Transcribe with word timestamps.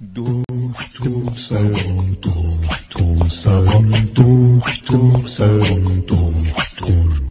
دکتر 0.00 1.30
سرم 1.36 2.16
دکتر 2.22 3.28
سرم 3.30 3.90
دکتر 3.90 5.26
سرم 5.26 5.84
دکتر 6.08 7.27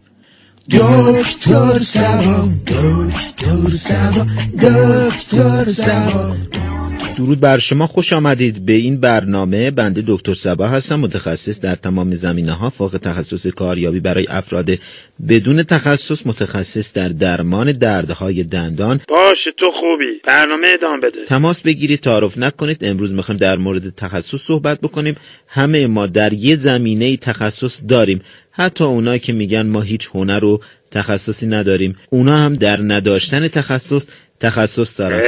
دکتر 0.72 1.78
سرم 1.78 2.60
دکتر 2.66 3.72
سرم 3.72 4.26
دکتر 4.62 5.64
سرم 5.64 6.36
درود 7.18 7.40
بر 7.40 7.58
شما 7.58 7.86
خوش 7.86 8.12
آمدید. 8.12 8.66
به 8.66 8.72
این 8.72 9.00
برنامه 9.00 9.70
بنده 9.70 10.04
دکتر 10.06 10.32
سبا 10.32 10.66
هستم 10.66 10.96
متخصص 11.00 11.60
در 11.60 11.74
تمام 11.74 12.14
زمینه 12.14 12.52
ها 12.52 12.70
فوق 12.70 12.98
تخصص 13.02 13.46
کاریابی 13.46 14.00
برای 14.00 14.26
افراد 14.28 14.70
بدون 15.28 15.62
تخصص 15.62 16.26
متخصص 16.26 16.92
در 16.92 17.08
درمان 17.08 17.72
دردهای 17.72 18.44
دندان. 18.44 19.00
باشه 19.08 19.50
تو 19.58 19.66
خوبی. 19.80 20.20
برنامه 20.28 20.68
ادامه 20.74 21.00
بده. 21.00 21.24
تماس 21.24 21.62
بگیرید 21.62 22.00
تعارف 22.00 22.38
نکنید. 22.38 22.84
امروز 22.84 23.12
می‌خوایم 23.12 23.38
در 23.38 23.56
مورد 23.56 23.94
تخصص 23.94 24.40
صحبت 24.40 24.80
بکنیم. 24.80 25.14
همه 25.48 25.86
ما 25.86 26.06
در 26.06 26.32
یه 26.32 26.56
زمینه 26.56 27.16
تخصص 27.16 27.82
داریم. 27.88 28.20
حتی 28.58 28.84
اونایی 28.84 29.20
که 29.20 29.32
میگن 29.32 29.66
ما 29.66 29.80
هیچ 29.80 30.08
هنر 30.14 30.44
و 30.44 30.60
تخصصی 30.90 31.46
نداریم 31.46 31.98
اونا 32.10 32.36
هم 32.36 32.52
در 32.52 32.78
نداشتن 32.80 33.48
تخصص 33.48 34.08
تخصص 34.40 35.00
دارن. 35.00 35.22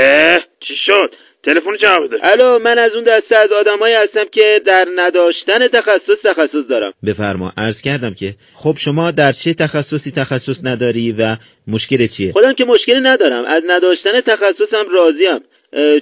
چی 0.69 0.75
شد؟ 0.87 1.15
تلفن 1.45 1.77
جواب 1.83 2.07
بده 2.07 2.17
الو 2.23 2.59
من 2.59 2.79
از 2.79 2.93
اون 2.95 3.05
دسته 3.05 3.39
از 3.39 3.53
آدمایی 3.61 3.95
هستم 3.95 4.25
که 4.33 4.61
در 4.67 4.87
نداشتن 4.97 5.69
تخصص 5.69 6.21
تخصص 6.25 6.71
دارم. 6.71 6.93
بفرما 7.07 7.53
عرض 7.57 7.83
کردم 7.83 8.15
که 8.15 8.35
خب 8.55 8.75
شما 8.79 9.11
در 9.11 9.33
چه 9.33 9.55
تخصصی 9.55 10.11
تخصص 10.11 10.65
نداری 10.65 11.13
و 11.13 11.37
مشکل 11.69 12.07
چیه؟ 12.07 12.33
خودم 12.33 12.55
که 12.55 12.65
مشکلی 12.65 13.01
ندارم. 13.01 13.45
از 13.45 13.63
نداشتن 13.67 14.21
تخصصم 14.21 14.85
راضیم. 14.93 15.41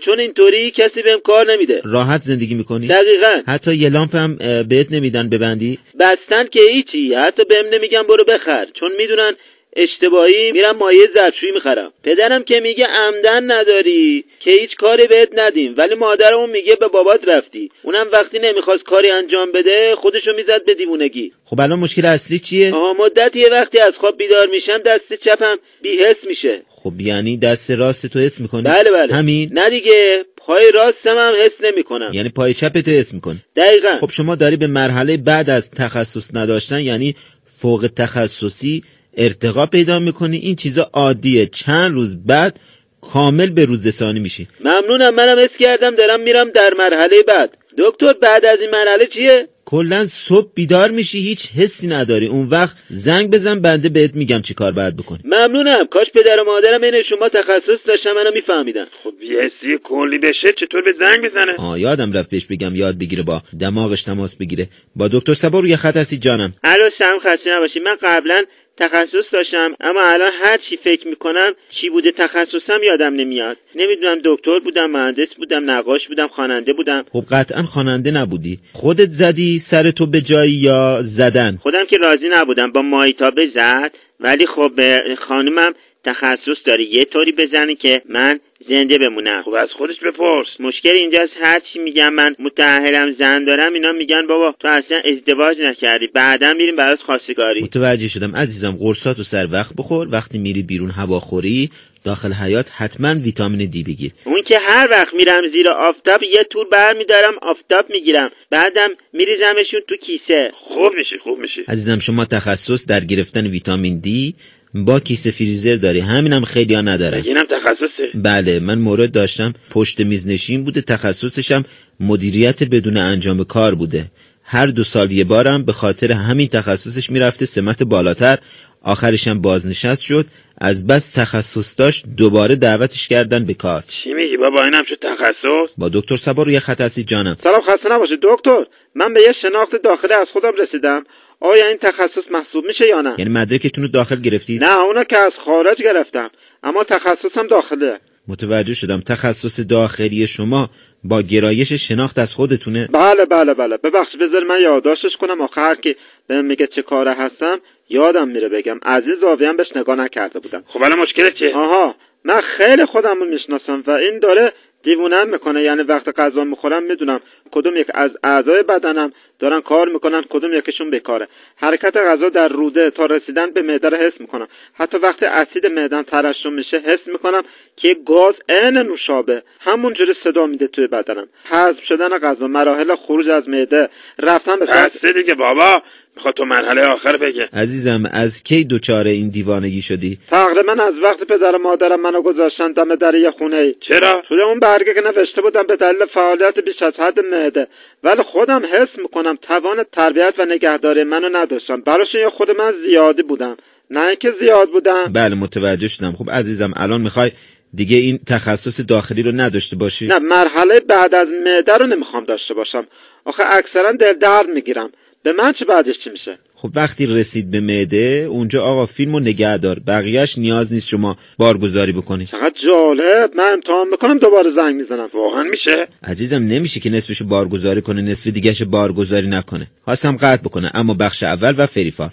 چون 0.05 0.21
اینطوری 0.21 0.71
کسی 0.71 1.03
بهم 1.03 1.21
کار 1.25 1.53
نمیده. 1.53 1.81
راحت 1.85 2.23
زندگی 2.23 2.55
می‌کنی؟ 2.55 2.87
دقیقا. 2.87 3.43
حتی 3.49 3.75
یه 3.75 3.91
لامپ 3.91 4.15
هم 4.15 4.37
بهت 4.69 4.93
نمیدن 4.93 5.29
ببندی؟ 5.29 5.79
بستن 6.01 6.47
که 6.53 6.61
هیچی. 6.73 7.15
حتی 7.15 7.43
بهم 7.45 7.75
نمیگن 7.75 8.03
برو 8.03 8.25
بخر. 8.25 8.67
چون 8.81 8.91
می‌دونن 8.99 9.33
اشتباهی 9.77 10.53
میرم 10.53 10.77
مایه 10.77 11.07
ظرفشویی 11.19 11.53
می‌خرم. 11.53 11.93
پدرم 12.05 12.45
که 12.45 12.61
میگه 12.61 12.85
عمدن 12.85 13.51
نداری 13.51 14.25
که 14.41 14.51
هیچ 14.61 14.71
کاری 14.79 15.07
بهت 15.07 15.29
ندیم. 15.33 15.75
ولی 15.79 15.95
مادرمون 15.95 16.51
میگه 16.51 16.77
به 16.81 16.89
بابات 16.89 17.21
رفتی. 17.29 17.71
اونم 17.83 18.07
وقتی 18.13 18.39
نمی‌خواست 18.39 18.85
کاری 18.85 19.11
انجام 19.11 19.53
بده 19.53 19.95
خودشو 20.03 20.31
می‌زد 20.37 20.65
به 20.67 20.75
دیوونگی. 20.75 21.33
خب 21.45 21.61
الان 21.61 21.79
مشکل 21.79 22.05
اصلی 22.05 22.39
چیه؟ 22.39 22.75
آها 22.75 22.93
مدت 22.93 23.37
یه 23.37 23.49
وقتی 23.53 23.79
از 23.87 23.93
خواب 24.01 24.19
بیدار 24.19 24.47
میشم 24.47 24.79
دست 24.79 25.25
چپم 25.25 25.57
بیهس 25.83 26.17
میشه. 26.29 26.63
خب 26.69 26.93
یعنی 27.01 27.37
دست 27.37 27.71
راست 27.71 28.07
تو 28.07 28.19
حس 28.19 28.41
می‌کنی؟ 28.41 28.63
بله 28.63 28.91
بله. 28.93 29.15
همین؟ 29.15 29.51
نه 29.53 29.71
دیگه 29.71 30.25
پای 30.37 30.71
راستم 30.75 31.19
هم 31.19 31.33
حس 31.43 31.65
نمی‌کنم. 31.65 32.11
یعنی 32.15 32.29
پای 32.29 32.55
چپ 32.55 32.81
تو 32.81 32.91
حس 32.91 33.15
می‌کنی؟ 33.15 33.39
دقیقا. 33.57 33.97
خب 34.01 34.11
شما 34.11 34.35
داری 34.35 34.57
به 34.57 34.67
مرحله 34.67 35.17
بعد 35.17 35.51
از 35.51 35.71
تخصص 35.71 36.37
نداشتن 36.37 36.81
یعنی 36.81 37.15
فوق 37.45 37.91
تخصصی 37.97 38.83
ارتقا 39.19 39.67
پیدا 39.67 39.99
می‌کنی. 39.99 40.37
این 40.37 40.57
چیزا 40.57 40.91
عادیه. 40.93 41.47
چند 41.47 41.95
روز 41.95 42.27
بعد 42.27 42.61
کامل 43.01 43.51
به 43.51 43.65
روزرسانی 43.65 44.21
میشی. 44.21 44.47
ممنونم. 44.61 45.15
منم 45.15 45.39
حس 45.39 45.67
کردم 45.67 45.97
دارم 45.97 46.21
میرم 46.21 46.51
در 46.51 46.71
مرحله 46.79 47.23
بعد. 47.29 47.51
دکتر 47.79 48.13
بعد 48.23 48.47
از 48.47 48.61
این 48.61 48.71
مرحله 48.71 49.05
چیه؟ 49.15 49.49
کلا 49.65 50.05
صبح 50.07 50.49
بیدار 50.55 50.91
میشی. 50.91 51.19
هیچ 51.19 51.53
حسی 51.59 51.87
نداری. 51.89 52.27
اون 52.27 52.49
وقت 52.49 52.77
زنگ 52.89 53.31
بزن 53.31 53.61
بنده 53.61 53.89
بهت 53.89 54.15
میگم 54.15 54.43
چی 54.43 54.55
کار 54.55 54.73
باید 54.73 54.97
بکنی. 54.97 55.19
ممنونم. 55.25 55.87
کاش 55.91 56.07
پدر 56.15 56.43
و 56.43 56.45
مادرم 56.45 56.83
این 56.83 57.03
شما 57.09 57.29
تخصص 57.29 57.87
داشتن 57.87 58.13
منو 58.13 58.31
میفهمیدن. 58.35 58.87
خب 59.05 59.13
یه 59.23 59.39
حسی 59.39 59.79
کلی 59.85 60.19
بشه. 60.19 60.53
چطور 60.61 60.83
به 60.83 60.93
زنگ 61.05 61.31
بزنه؟ 61.31 61.55
آه 61.59 61.81
یادم 61.81 62.13
رفت 62.13 62.31
بهش 62.31 62.47
بگم 62.47 62.77
یاد 62.77 62.99
بگیره 62.99 63.23
با 63.23 63.43
دماغش 63.61 64.03
تماس 64.03 64.37
بگیره. 64.37 64.69
با 64.97 65.09
دکتر 65.09 65.35
سبا 65.35 65.61
روی 65.61 65.77
خط 65.77 65.97
هستی 65.97 66.19
جانم. 66.19 66.53
الو 66.65 66.91
شم 66.99 67.19
خسته 67.25 67.51
نباشی 67.57 67.81
من 67.81 67.97
قبلا 68.03 68.45
تخصص 68.79 69.33
داشتم 69.33 69.75
اما 69.81 70.03
الان 70.15 70.33
هر 70.45 70.59
چی 70.69 70.77
فکر 70.85 71.09
می‌کنم 71.09 71.53
چی 71.81 71.91
بوده 71.91 72.11
تخصصم 72.11 72.83
یادم 72.91 73.15
نمیاد. 73.15 73.57
نمی‌دونم 73.75 74.19
دکتر 74.25 74.59
بودم 74.59 74.91
مهندس 74.91 75.35
بودم 75.37 75.71
نقاش 75.71 76.09
بودم 76.09 76.29
خواننده 76.29 76.73
بودم. 76.73 77.05
خب 77.13 77.25
قطعا 77.31 77.63
خواننده 77.63 78.11
نبودی. 78.11 78.59
خودت 78.73 79.09
زدی 79.09 79.59
سر 79.59 79.91
تو 79.91 80.07
به 80.07 80.21
جایی 80.21 80.53
یا 80.53 80.99
زدن؟ 81.03 81.59
خودم 81.63 81.85
که 81.91 81.97
راضی 81.97 82.29
نبودم 82.31 82.73
با 82.73 82.83
مایتابه 82.83 83.51
زد. 83.55 83.93
ولی 84.21 84.47
خب 84.47 84.73
اه، 84.79 85.15
خانومم 85.29 85.75
تخصص 86.09 86.61
داره. 86.67 86.85
یه 86.85 87.05
طوری 87.05 87.33
بزنه 87.33 87.75
که 87.75 88.03
من 88.09 88.41
زنده 88.69 88.99
بمونم. 88.99 89.43
خب 89.43 89.55
از 89.65 89.69
خودش 89.79 89.97
بپرس. 90.07 90.47
مشکل 90.61 90.97
اینجاست 90.97 91.33
هر 91.43 91.61
چی 91.73 91.79
میگم 91.79 92.13
من 92.13 92.35
متأهلم 92.39 93.09
زن 93.19 93.45
دارم 93.45 93.73
اینا 93.73 93.93
میگن 93.93 94.27
بابا 94.29 94.55
تو 94.61 94.69
اصلا 94.69 94.99
ازدواج 95.05 95.57
نکردی. 95.61 96.07
بعدا 96.07 96.53
میریم 96.53 96.77
برات 96.77 97.01
خواستگاری. 97.07 97.63
متوجه 97.63 98.09
شدم. 98.09 98.37
عزیزم 98.37 98.77
قرصاتو 98.81 99.23
سر 99.23 99.49
وقت 99.53 99.73
بخور. 99.79 100.09
وقتی 100.13 100.39
میری 100.39 100.63
بیرون 100.63 100.91
هواخوری 100.91 101.71
داخل 102.05 102.33
حیات 102.33 102.71
حتما 102.77 103.15
ویتامین 103.25 103.71
دی 103.71 103.83
بگیر. 103.83 104.13
اون 104.25 104.43
که 104.43 104.59
هر 104.69 104.89
وقت 104.93 105.15
میرم 105.15 105.43
زیر 105.53 105.71
آفتاب 105.71 106.23
یه 106.23 106.45
تور 106.51 106.67
بر 106.73 106.93
میدارم 106.99 107.35
آفتاب 107.43 107.85
می‌گیرم. 107.91 108.31
بعدم 108.51 108.89
میریزمشون 109.13 109.81
تو 109.89 109.97
کیسه. 109.97 110.51
خوب 110.55 110.93
میشی 110.99 111.19
خوب 111.19 111.39
میشی 111.39 111.61
عزیزم 111.69 111.99
شما 111.99 112.25
تخصص 112.25 112.87
در 112.87 113.01
گرفتن 113.01 113.47
ویتامین 113.47 114.01
دی 114.01 114.35
با 114.75 115.01
کیسه 115.01 115.31
فریزر 115.31 115.77
داری. 115.77 116.01
همینم 116.01 116.45
خیلی 116.45 116.75
ها 116.75 116.81
ندارن 116.81 117.23
اینم 117.23 117.43
تخصصه. 117.43 118.19
بله 118.19 118.61
من 118.61 118.79
مورد 118.79 119.13
داشتم 119.13 119.53
پشت 119.71 120.01
میز 120.01 120.27
نشین 120.27 120.65
بوده 120.65 120.81
تخصصشم 120.81 121.65
مدیریت 122.01 122.63
بدون 122.63 122.97
انجام 122.97 123.45
کار 123.45 123.75
بوده. 123.75 124.07
هر 124.51 124.67
دو 124.67 124.85
سال 124.85 125.13
یه 125.13 125.25
بارم 125.25 125.63
به 125.63 125.73
خاطر 125.73 126.13
همین 126.13 126.49
تخصصش 126.49 127.11
می‌رفته 127.11 127.47
سمت 127.47 127.83
بالاتر. 127.83 128.39
آخرشم 128.83 129.41
بازنشست 129.41 130.03
شد. 130.03 130.27
از 130.61 130.87
بس 130.87 131.13
تخصص 131.13 131.81
داشت 131.81 132.05
دوباره 132.17 132.57
دعوتش 132.57 133.09
کردن 133.09 133.45
به 133.45 133.55
کار. 133.55 133.85
چی 134.05 134.15
میگی 134.15 134.37
بابا؟ 134.37 134.63
اینم 134.63 134.83
شد 134.89 134.99
تخصص؟ 135.03 135.75
با 135.79 135.89
دکتر 135.89 136.17
سبا 136.17 136.43
روی 136.43 136.61
خط 136.61 136.81
هستی 136.81 137.05
جانم. 137.05 137.37
سلام 137.43 137.61
خسته 137.63 137.89
نباشه 137.93 138.17
دکتر 138.23 138.67
من 138.95 139.15
به 139.15 139.21
یه 139.23 139.35
شناخت 139.43 139.83
داخلی 139.85 140.13
از 140.13 140.27
خودم 140.33 140.53
رسیدم. 140.63 141.05
آیا 141.41 141.67
این 141.69 141.79
تخصص 141.83 142.31
محسوب 142.31 142.65
میشه 142.67 142.85
یا 142.89 143.01
نه؟ 143.01 143.15
یعنی 143.19 143.31
مدرکتون 143.31 143.85
رو 143.85 143.91
داخل 143.91 144.17
گرفتید 144.17 144.65
نه 144.65 144.79
اونا 144.81 145.05
که 145.05 145.19
از 145.19 145.33
خارج 145.45 145.77
گرفتم. 145.83 146.31
اما 146.63 146.85
تخصصم 146.85 147.47
داخله. 147.51 148.01
متوجه 148.29 148.75
شدم 148.75 149.01
تخصص 149.01 149.61
داخلی 149.61 150.27
شما 150.27 150.71
با 151.05 151.23
گرایش 151.23 151.73
شناخت 151.73 152.19
از 152.19 152.35
خودتونه؟ 152.35 152.89
بله 152.93 153.25
بله 153.25 153.55
بله. 153.55 153.77
ببخش 153.77 154.17
بذار 154.21 154.45
من 154.45 154.61
یادداشتش 154.61 155.17
کنم. 155.21 155.41
آخه 155.41 155.61
هر 155.61 155.75
کی 155.75 155.97
بهم 156.27 156.45
میگه 156.45 156.67
چه 156.67 156.83
کاره 156.83 157.15
هستم 157.15 157.61
یادم 157.89 158.29
میره 158.29 158.49
بگم. 158.49 158.81
از 158.83 159.03
این 159.07 159.17
زاویه 159.21 159.49
هم 159.49 159.57
بهش 159.57 159.77
نگاه 159.77 159.97
نکرده 159.97 160.39
بودم. 160.39 160.63
خب 160.67 160.83
الان 160.83 160.99
مشکلت 160.99 161.35
چیه؟ 161.35 161.55
آها 161.55 161.95
من 162.25 162.41
خیلی 162.59 162.85
خودم 162.85 163.21
رو 163.21 163.25
می‌شناسم 163.25 163.83
و 163.87 163.91
این 163.91 164.19
داره 164.19 164.53
دیوونم 164.83 165.29
می‌کنه 165.29 165.63
یعنی 165.63 165.83
وقت 165.83 166.21
غذا 166.21 166.45
می‌خورم 166.45 166.83
می‌دونم 166.83 167.21
کدوم 167.51 167.77
یک 167.77 167.87
از 167.95 168.11
اعضای 168.25 168.63
بدنم 168.63 169.13
دارن 169.39 169.61
کار 169.61 169.89
می‌کنن 169.89 170.23
کدوم 170.23 170.55
یکیشون 170.55 170.91
بیکاره. 170.91 171.29
حرکت 171.57 171.97
غذا 171.97 172.29
در 172.29 172.49
روده 172.49 172.91
تا 172.91 173.07
رسیدن 173.07 173.51
به 173.51 173.63
معده 173.63 173.97
حس 173.97 174.21
می‌کنم. 174.21 174.49
حتی 174.75 174.99
وقتی 174.99 175.27
اسید 175.27 175.67
معدم 175.67 176.03
ترشح 176.03 176.49
میشه 176.49 176.77
حس 176.77 177.07
می‌کنم 177.07 177.43
که 177.77 177.97
گاز 178.07 178.35
عین 178.49 178.79
نوشابه. 178.79 179.43
همونجوری 179.61 180.15
صدا 180.25 180.47
میده 180.47 180.67
توی 180.67 180.87
بدنم. 180.87 181.29
هضم 181.45 181.81
شدن 181.89 182.19
غذا 182.19 182.47
مراحل 182.47 182.95
خروج 182.97 183.29
از 183.29 183.49
معده 183.49 183.89
رفتن 184.19 184.59
به 184.59 184.67
سمت 184.67 185.13
دیگه 185.15 185.35
بابا 185.35 185.83
می‌خواد 186.17 186.35
تو 186.35 186.45
مرحله 186.45 186.83
آخر 186.83 187.17
بگه. 187.17 187.49
عزیزم 187.53 188.03
از 188.13 188.43
کی 188.43 188.65
دچار 188.65 189.07
این 189.07 189.29
دیوانگی 189.29 189.83
شدی؟ 189.83 190.19
تقریبا 190.31 190.73
از 190.73 190.95
وقت 191.03 191.21
پدر 191.29 191.57
و 191.57 191.59
مادرم 191.59 192.01
منو 192.01 192.23
گذاشتن 192.23 192.73
دم 192.73 192.95
در 192.95 193.15
یه 193.15 193.31
خونه 193.31 193.57
ای. 193.57 193.75
چرا؟ 193.89 194.23
توی 194.29 194.43
اون 194.43 194.59
برگه 194.59 194.95
که 194.95 195.01
نوشته 195.01 195.43
بودم 195.43 195.63
به 195.69 195.77
دلیل 195.77 196.07
فعالیت 196.15 196.59
بیش 196.65 196.83
از 196.83 196.93
حد 196.99 197.21
معده. 197.33 197.67
ولی 198.05 198.23
خودم 198.23 198.63
حس 198.67 198.99
می‌کنم 199.03 199.39
توان 199.43 199.85
تربیت 199.93 200.35
و 200.39 200.45
نگهداری 200.45 201.05
منو 201.05 201.29
نداشتم 201.33 201.81
براشون 201.81 202.21
یا 202.21 202.31
خود 202.31 202.51
من 202.51 202.73
زیادی 202.91 203.23
بودم. 203.23 203.57
نه 203.91 204.01
اینکه 204.01 204.35
زیاد 204.41 204.69
بودم. 204.71 205.13
بله 205.13 205.35
متوجه 205.35 205.89
شدم. 205.89 206.13
خب 206.13 206.31
عزیزم 206.31 206.73
الان 206.77 207.01
می‌خوای 207.01 207.31
دیگه 207.75 207.97
این 207.97 208.19
تخصص 208.27 208.81
داخلی 208.89 209.23
رو 209.23 209.33
نداشته 209.33 209.77
باشی؟ 209.77 210.07
نه 210.07 210.19
مرحله 210.19 210.81
بعد 210.81 211.15
از 211.15 211.29
معده 211.45 211.73
رو 211.73 211.87
نمی‌خوام 211.87 212.25
داشته 212.25 212.55
باشم. 212.55 212.87
آخه 213.25 213.43
اکثرا 213.51 213.93
دل 213.93 214.13
درد 214.13 214.49
می‌گیرم. 214.49 214.91
به 215.23 215.33
من 215.33 215.53
چه 215.59 215.65
بعدش 215.65 215.95
چی 216.05 216.11
میشه؟ 216.11 216.39
خب 216.55 216.71
وقتی 216.75 217.07
رسید 217.07 217.51
به 217.51 217.61
معده 217.61 218.27
اونجا 218.31 218.65
آقا 218.65 218.87
فیلم 218.87 219.15
و 219.15 219.21
نگه 219.21 219.59
دار. 219.59 219.79
بقیهش 219.79 220.39
نیاز 220.39 220.73
نیست 220.73 220.89
شما 220.89 221.17
بارگذاری 221.39 221.93
بکنی. 221.93 222.27
چقدر 222.27 222.55
جالب. 222.73 223.31
من 223.37 223.53
امتحان 223.53 223.89
می‌کنم 223.91 224.19
دوباره 224.19 224.51
زنگ 224.57 224.75
می‌زنم. 224.75 225.09
واقعا 225.15 225.43
میشه؟ 225.43 225.85
عزیزم 226.03 226.43
نمیشه 226.43 226.81
که 226.81 226.91
نصفشو 226.91 227.25
بارگذاری 227.25 227.83
کنه 227.83 228.03
نصف 228.03 228.27
دیگهش 228.27 228.63
بارگذاری 228.63 229.27
نکنه. 229.27 229.67
خواستم 229.85 230.17
قطع 230.17 230.43
بکنه 230.43 230.71
اما 230.75 230.95
بخش 230.95 231.23
اول 231.23 231.55
و 231.59 231.67
فریفار 231.67 232.11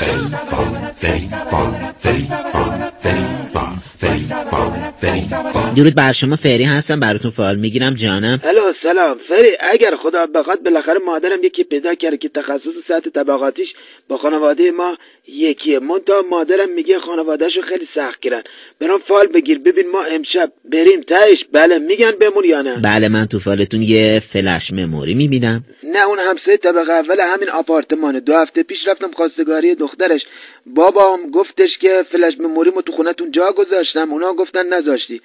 Very 0.00 1.28
fun, 1.50 1.70
very 3.02 3.39
درود 5.76 5.94
بر 5.94 6.12
شما 6.12 6.36
فری 6.36 6.64
هستم. 6.64 7.00
براتون 7.00 7.30
فعال 7.30 7.56
می‌گیرم. 7.56 7.94
جانم. 7.94 8.40
الو 8.44 8.72
سلام. 8.82 9.16
فری 9.28 9.50
اگر 9.60 9.96
خدا 10.02 10.26
بخواد 10.26 10.62
بالاخره 10.62 10.98
مادرم 11.06 11.44
یکی 11.44 11.64
پیدا 11.64 11.94
کرده 11.94 12.16
که 12.16 12.28
تخصص 12.28 12.76
سطح 12.88 13.10
طبقاتیش 13.14 13.68
با 14.08 14.16
خانواده 14.18 14.70
ما 14.70 14.96
یکیه. 15.28 15.78
منتها 15.78 16.22
مادرم 16.30 16.68
میگه 16.74 16.98
خانوادهشو 16.98 17.60
خیلی 17.68 17.88
سخت 17.94 18.20
گیرن. 18.22 18.42
برام 18.80 19.00
فال 19.08 19.26
بگیر. 19.26 19.58
ببین 19.58 19.90
ما 19.90 20.02
امشب 20.02 20.52
بریم 20.72 21.00
تهش. 21.00 21.44
بله 21.52 21.78
میگن 21.78 22.12
بمون 22.20 22.44
یا 22.44 22.62
نه؟ 22.62 22.80
بله 22.84 23.08
من 23.08 23.24
تو 23.24 23.38
فالتون 23.38 23.82
یه 23.82 24.20
فلش 24.32 24.72
مموری 24.72 25.14
می‌بینم. 25.14 25.64
نه 25.92 26.06
اون 26.06 26.18
همسایه 26.18 26.56
طبقه 26.56 26.92
اول 26.92 27.20
همین 27.20 27.48
آپارتمانه. 27.50 28.20
دو 28.20 28.34
هفته 28.34 28.62
پیش 28.62 28.78
رفتم 28.86 29.10
خواستگاری 29.12 29.74
دخترش. 29.74 30.20
بابام 30.66 31.30
گفتش 31.30 31.78
که 31.80 32.04
فلش 32.12 32.34
مموری 32.40 32.70
تو 32.86 32.92
خونتون 32.92 33.30
جا 33.30 33.52
گذاشتم. 33.52 34.12
اونا 34.12 34.32
گفتن 34.32 34.66
نذاشتی. 34.66 35.20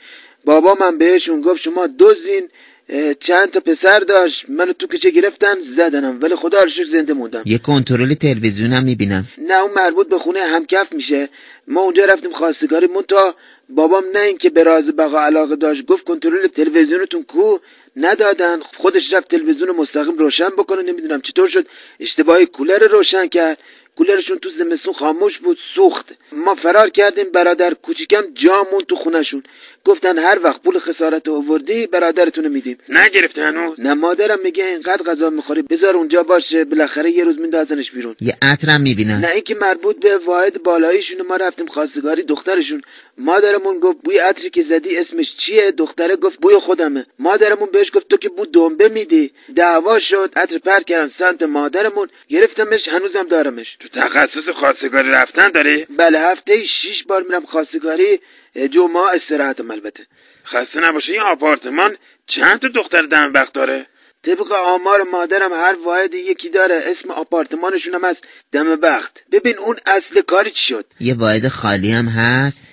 بابا 0.46 0.74
من 0.80 0.98
بهشون 0.98 1.42
گفت 1.42 1.62
شما 1.62 1.88
دوزین 1.88 2.50
اه، 2.90 3.14
چند 3.14 3.52
تا 3.52 3.60
پسر 3.60 4.00
داشت. 4.00 4.50
منو 4.50 4.74
تو 4.74 4.88
کچه 4.88 5.10
گرفتن 5.10 5.56
زدنم. 5.78 6.20
ولی 6.22 6.36
خدا 6.36 6.58
رو 6.58 6.70
شکر 6.70 6.86
زنده 6.92 7.14
موندم. 7.14 7.44
یه 7.46 7.58
کنترل 7.58 8.14
تلویزیونم 8.14 8.84
می‌بینم. 8.84 9.24
نه 9.38 9.62
اون 9.62 9.72
مربوط 9.72 10.10
به 10.10 10.20
خونه 10.20 10.40
همکف 10.40 10.88
میشه. 10.92 11.30
ما 11.68 11.82
اونجا 11.82 12.06
رفتیم 12.06 12.32
خواستگاری 12.32 12.88
مونتا 12.88 13.36
بابام 13.70 14.04
نه 14.14 14.20
اینکه 14.20 14.50
به 14.50 14.64
راز 14.64 14.96
بقا 14.96 15.26
علاقه 15.26 15.56
داشت 15.56 15.86
گفت 15.86 16.04
کنترل 16.04 16.48
تلویزیونتون 16.48 17.24
کو؟ 17.24 17.58
ندادن. 17.96 18.60
خودش 18.60 19.14
رفت 19.14 19.32
تلویزیون 19.32 19.72
مستقیم 19.72 20.18
روشن 20.18 20.50
بکنه 20.50 20.82
نمی‌دونم 20.82 21.22
چطور 21.22 21.48
شد. 21.50 21.68
اشتباهی 22.00 22.46
کولر 22.46 22.88
روشن 22.92 23.28
کرد. 23.28 23.58
کولرشون 23.98 24.40
تو 24.40 24.50
زمستون 24.50 24.94
خاموش 24.94 25.38
بود 25.38 25.58
سوخت. 25.76 26.14
ما 26.32 26.56
فرار 26.56 26.90
کردیم 26.90 27.26
برادر 27.34 27.74
کوچیکم 27.74 28.22
جامون 28.34 28.82
تو 28.90 28.96
خونشون 28.96 29.44
گفتن 29.86 30.18
هر 30.18 30.40
وقت 30.44 30.62
پول 30.64 30.80
خسارت 30.80 31.28
آوردی 31.28 31.88
برادرتونو 31.88 32.50
میدیم. 32.50 32.78
نگرفته 32.90 33.42
هنوز؟ 33.44 33.80
نه 33.80 33.94
مادرم 33.94 34.40
میگه 34.44 34.66
اینقدر 34.66 35.04
غذا 35.04 35.30
می‌خوری 35.30 35.62
بذار 35.62 35.98
اونجا 35.98 36.24
باشه 36.24 36.66
بالاخره 36.66 37.12
یه 37.12 37.24
روز 37.24 37.40
میندازنش 37.40 37.92
بیرون. 37.92 38.16
یه 38.22 38.34
عطرم 38.54 38.82
می‌بینم 38.82 39.20
نه 39.22 39.32
اینکه 39.32 39.56
مربوط 39.56 40.00
به 40.00 40.18
واحد 40.18 40.64
بالاییشون 40.64 41.22
ما 41.30 41.36
رفتیم 41.36 41.66
خواستگاری 41.66 42.24
دخترشون. 42.24 42.82
مادرمون 43.18 43.80
گفت 43.80 43.98
بوی 44.04 44.18
عطری 44.18 44.50
که 44.50 44.64
زدی 44.64 44.98
اسمش 44.98 45.26
چیه؟ 45.46 45.72
دختره 45.78 46.16
گفت 46.16 46.40
بوی 46.42 46.54
خودمه. 46.54 47.06
مادرمون 47.20 47.70
بهش 47.74 47.88
گفت 47.94 48.08
تو 48.08 48.18
که 48.18 48.30
بو 48.30 48.46
دنبه 48.46 48.90
میدی. 48.90 49.32
دعوا 49.56 50.00
شد 50.00 50.32
عطر 50.36 50.58
پر 50.58 50.80
کردن 50.80 51.12
سمت 51.20 51.44
مادرمون 51.44 52.08
گرفتمش 52.30 52.88
هنوزم 52.88 53.28
دارمش. 53.28 53.78
تو 53.86 54.00
تخصص 54.00 54.50
خواستگاری 54.60 55.10
رفتن 55.10 55.48
داری؟ 55.56 55.86
بله 55.98 56.20
هفته 56.20 56.54
شیش 56.82 57.04
بار 57.08 57.24
میرم 57.30 57.46
خواستگاری 57.46 58.20
اه، 58.56 58.68
جمعه 58.68 59.04
استراحتم 59.16 59.72
البته. 59.72 60.06
خسته 60.46 60.80
نباشه 60.90 61.12
این 61.12 61.22
آپارتمان 61.22 61.98
چند 62.28 62.60
تا 62.62 62.68
دختر 62.68 63.02
دم 63.02 63.32
وقت 63.36 63.54
داره؟ 63.54 63.88
طبق 64.26 64.52
آمار 64.52 65.04
مادرم 65.12 65.54
هر 65.54 65.76
واحد 65.86 66.14
یکی 66.14 66.50
داره 66.50 66.84
اسم 66.86 67.12
آپارتمانشون 67.12 67.94
هم 67.96 68.06
هست 68.06 68.20
دم 68.52 68.76
بخت 68.76 69.20
ببین 69.32 69.58
اون 69.58 69.76
اصل 69.86 70.22
کاری 70.22 70.52
چی 70.52 70.66
شد؟ 70.70 70.86
یه 71.00 71.16
واحد 71.20 71.48
خالی 71.48 71.92
هم 71.92 72.06
هست 72.06 72.64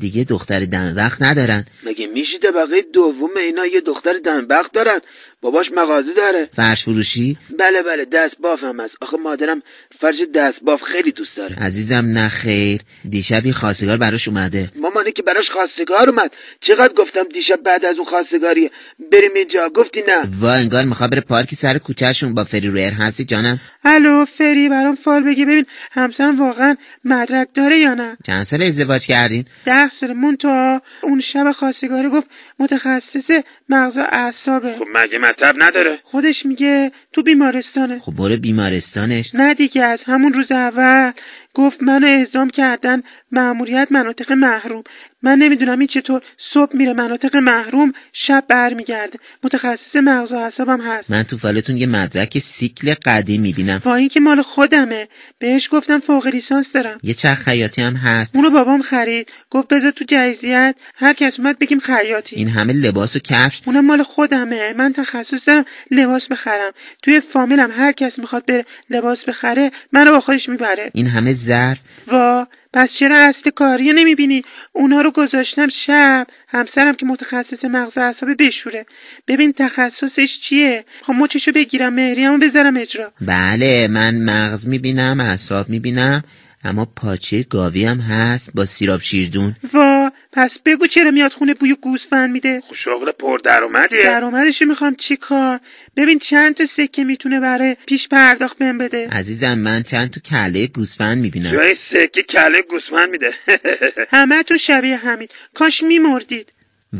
دیگه 0.00 0.24
دختر 0.24 0.60
دم 0.60 0.94
وقت 0.96 1.22
ندارن. 1.22 1.64
مگه 1.84 2.06
میشه 2.06 2.38
طبقه 2.38 2.82
دوم 2.92 3.36
اینا 3.36 3.66
یه 3.66 3.80
دختر 3.80 4.18
دنبخت 4.24 4.72
دارن؟ 4.72 5.00
باباش 5.40 5.66
مغازه 5.74 6.14
داره. 6.14 6.48
فرش 6.52 6.84
فروشی؟ 6.84 7.36
بله 7.58 7.82
بله 7.82 8.04
دست 8.04 8.38
باف 8.40 8.64
هم 8.64 8.80
هست. 8.80 8.94
آخه 9.00 9.16
مادرم 9.16 9.62
فرش 10.00 10.16
دست 10.34 10.58
باف 10.62 10.80
خیلی 10.92 11.12
دوست 11.12 11.36
داره. 11.36 11.56
عزیزم 11.56 12.04
نه 12.06 12.28
خیر. 12.28 12.80
دیشب 13.10 13.46
یه 13.46 13.52
خواستگار 13.52 13.96
براش 13.96 14.28
اومده. 14.28 14.68
مامانه 14.80 15.12
که 15.12 15.22
براش 15.22 15.44
خواستگار 15.52 16.08
اومد. 16.08 16.30
چقدر 16.60 16.92
گفتم 16.94 17.24
دیشب 17.34 17.62
بعد 17.64 17.84
از 17.84 17.96
اون 17.96 18.06
خواستگاری 18.06 18.70
بریم 19.12 19.30
اینجا. 19.34 19.68
گفتی 19.74 20.00
نه. 20.08 20.22
وا 20.40 20.52
انگار 20.52 20.84
می‌خواد 20.84 21.10
بره 21.10 21.20
پارکی 21.20 21.56
سر 21.56 21.78
کوچهشون. 21.78 22.34
با 22.34 22.44
فری 22.44 22.68
رویر 22.68 22.92
هستی 22.92 23.24
جانم؟ 23.24 23.60
الو 23.84 24.24
فری 24.38 24.68
برام 24.68 24.98
فال 25.04 25.22
بگی. 25.24 25.44
ببین 25.44 25.66
همسرم 25.90 26.40
واقعا 26.40 26.76
مدرک 27.04 27.48
داره 27.54 27.78
یا 27.78 27.94
نه؟ 27.94 28.16
چند 28.26 28.44
سال 28.44 28.62
ازدواج 28.62 29.06
کردین؟ 29.06 29.44
ده 29.66 29.90
سال 30.00 30.12
مونتا 30.12 30.80
اون 31.02 31.22
شب 31.32 31.52
خواستگاری 31.58 32.08
گفت 32.08 32.26
متخصص 32.58 33.30
مغز 33.68 33.96
و 33.96 34.06
اعصابه. 34.12 34.78
خب 34.78 34.86
مگه 34.94 35.18
مطب 35.18 35.54
نداره؟ 35.62 35.98
خودش 36.02 36.34
میگه 36.44 36.92
تو 37.12 37.22
بیمارستانه. 37.22 37.98
خب 37.98 38.12
برو 38.18 38.36
بیمارستانش. 38.36 39.34
نه 39.34 39.54
دیگه. 39.54 39.87
از 39.88 40.00
همون 40.06 40.32
روز 40.32 40.52
اول. 40.52 41.12
گفت 41.54 41.82
منو 41.82 42.06
اعزام 42.06 42.50
کردن 42.50 43.02
مأموریت 43.32 43.88
مناطق 43.90 44.32
محروم. 44.32 44.82
من 45.22 45.38
نمی‌دونم 45.38 45.78
این 45.78 45.88
چطور 45.88 46.22
صبح 46.54 46.76
میره 46.76 46.92
مناطق 46.92 47.36
محروم 47.36 47.92
شب 48.26 48.44
برمیگرده. 48.48 49.18
متخصص 49.44 49.96
مغز 49.96 50.32
و 50.32 50.36
اعصابم 50.36 50.80
هست. 50.80 51.10
من 51.10 51.22
تو 51.22 51.36
فالتون 51.36 51.76
یه 51.76 51.86
مدرک 51.86 52.38
سیکل 52.38 52.94
قدیم 53.06 53.42
می‌بینم. 53.42 53.80
با 53.84 53.94
اینکه 53.94 54.20
مال 54.20 54.42
خودمه. 54.42 55.08
بهش 55.38 55.62
گفتم 55.72 56.00
فوق 56.00 56.26
لیسانس 56.26 56.66
دارم. 56.74 56.98
یه 57.02 57.14
چرخ 57.14 57.38
خیاطی 57.38 57.82
هم 57.82 57.94
هست. 57.94 58.36
اونو 58.36 58.50
بابام 58.50 58.82
خرید. 58.82 59.28
گفت 59.50 59.68
بذار 59.68 59.90
تو 59.90 60.04
جهیزیت 60.04 60.74
هر 60.94 61.12
کس 61.12 61.32
اومد 61.38 61.58
بگیم 61.58 61.80
خیاطی. 61.80 62.36
این 62.36 62.48
همه 62.48 62.72
لباس 62.72 63.16
و 63.16 63.18
کفش. 63.18 63.62
اونم 63.66 63.86
مال 63.86 64.02
خودمه. 64.02 64.74
من 64.78 64.92
تخصص 64.92 65.40
دارم 65.46 65.64
لباس 65.90 66.22
بخرم. 66.30 66.72
توی 67.02 67.20
فامیلم 67.32 67.70
هر 67.70 67.92
کس 67.92 68.12
می‌خواد 68.18 68.46
بره 68.46 68.64
لباس 68.90 69.18
بخره 69.28 69.70
منو 69.92 70.10
با 70.10 70.20
خودش 70.20 70.48
می‌بره. 70.48 70.90
این 70.94 71.06
همه 71.06 71.32
ظرف. 71.46 71.80
وا 72.12 72.46
پس 72.74 72.88
چرا 73.00 73.18
اصل 73.18 73.50
کاری 73.50 73.92
نمی‌بینی؟ 73.92 74.42
اونا 74.72 75.00
رو 75.00 75.10
گذاشتم 75.10 75.68
شب. 75.86 76.26
همسرم 76.48 76.94
که 76.94 77.06
متخصص 77.06 77.64
مغز 77.64 77.92
و 77.96 78.00
اعصاب 78.00 78.28
بشوره. 78.38 78.86
ببین 79.28 79.52
تخصصش 79.52 80.28
چیه؟ 80.48 80.84
خب 81.06 81.12
مچشو 81.12 81.52
بگیرم 81.54 81.94
مهریمو 81.94 82.38
بذارم 82.38 82.76
اجرا. 82.76 83.12
بله 83.20 83.88
من 83.90 84.14
مغز 84.14 84.68
می‌بینم 84.68 85.20
اعصاب 85.20 85.68
می‌بینم 85.68 86.22
اما 86.64 86.86
پاچه 86.96 87.42
گاوی 87.50 87.84
هم 87.84 87.98
هست 87.98 88.50
با 88.54 88.64
سیراب 88.64 89.00
شیردون. 89.00 89.54
وا 89.74 89.87
پس 90.32 90.50
بگو 90.66 90.86
چرا 90.86 91.10
میاد 91.10 91.32
خونه 91.32 91.54
بوی 91.54 91.74
گوسفند 91.82 92.30
میده؟ 92.30 92.62
خب 92.68 92.74
شغل 92.84 93.12
پر 93.12 93.38
درآمدیه 93.44 94.06
درآمدشو 94.08 94.64
می‌خوام 94.64 94.96
چی 95.08 95.16
کار؟ 95.16 95.60
ببین 95.96 96.20
چند 96.30 96.54
تا 96.54 96.64
سکه 96.76 97.04
می‌تونه 97.04 97.40
برای 97.40 97.76
پیش 97.86 98.00
پرداخت 98.10 98.58
بهم 98.58 98.78
بده. 98.78 99.08
عزیزم 99.12 99.58
من 99.58 99.82
چند 99.82 100.10
تا 100.10 100.20
کله 100.20 100.66
گوسفند 100.66 101.18
می‌بینم. 101.18 101.52
جای 101.52 101.74
سکه 101.90 102.22
کله 102.22 102.62
گوسفند 102.70 103.10
میده. 103.10 103.30
همه 104.14 104.42
تو 104.42 104.54
شبیه 104.66 104.96
همین. 104.96 105.28
کاش 105.54 105.72
میمردید. 105.82 106.52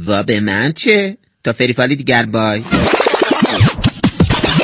و 0.09 0.23
به 0.23 0.41
من 0.41 0.73
چه؟ 0.73 1.17
تا 1.45 1.53
فریفالی 1.53 1.97
دیگر 1.97 2.23
بای. 2.33 2.61